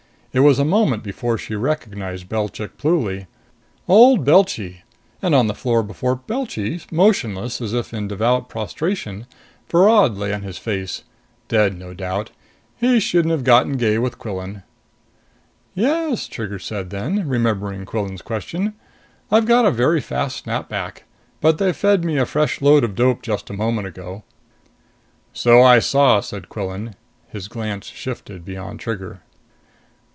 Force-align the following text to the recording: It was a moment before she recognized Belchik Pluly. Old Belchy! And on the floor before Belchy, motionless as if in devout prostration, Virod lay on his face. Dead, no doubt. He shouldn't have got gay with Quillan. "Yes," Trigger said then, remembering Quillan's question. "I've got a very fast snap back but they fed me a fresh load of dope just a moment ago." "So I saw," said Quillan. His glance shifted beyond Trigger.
It 0.33 0.39
was 0.39 0.59
a 0.59 0.63
moment 0.63 1.03
before 1.03 1.37
she 1.37 1.55
recognized 1.55 2.29
Belchik 2.29 2.77
Pluly. 2.77 3.25
Old 3.89 4.23
Belchy! 4.23 4.83
And 5.21 5.35
on 5.35 5.47
the 5.47 5.53
floor 5.53 5.83
before 5.83 6.15
Belchy, 6.15 6.81
motionless 6.89 7.59
as 7.59 7.73
if 7.73 7.93
in 7.93 8.07
devout 8.07 8.47
prostration, 8.47 9.25
Virod 9.69 10.15
lay 10.15 10.33
on 10.33 10.41
his 10.41 10.57
face. 10.57 11.03
Dead, 11.49 11.77
no 11.77 11.93
doubt. 11.93 12.29
He 12.77 13.01
shouldn't 13.01 13.33
have 13.33 13.43
got 13.43 13.77
gay 13.77 13.97
with 13.97 14.19
Quillan. 14.19 14.63
"Yes," 15.75 16.27
Trigger 16.27 16.59
said 16.59 16.91
then, 16.91 17.27
remembering 17.27 17.85
Quillan's 17.85 18.21
question. 18.21 18.73
"I've 19.29 19.43
got 19.45 19.65
a 19.65 19.69
very 19.69 19.99
fast 19.99 20.37
snap 20.37 20.69
back 20.69 21.03
but 21.41 21.57
they 21.57 21.73
fed 21.73 22.05
me 22.05 22.15
a 22.17 22.25
fresh 22.25 22.61
load 22.61 22.85
of 22.85 22.95
dope 22.95 23.21
just 23.21 23.49
a 23.49 23.53
moment 23.53 23.85
ago." 23.87 24.23
"So 25.33 25.61
I 25.61 25.79
saw," 25.79 26.21
said 26.21 26.47
Quillan. 26.47 26.95
His 27.27 27.49
glance 27.49 27.87
shifted 27.87 28.45
beyond 28.45 28.79
Trigger. 28.79 29.23